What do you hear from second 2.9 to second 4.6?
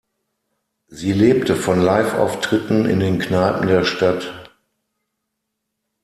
den Kneipen der Stadt.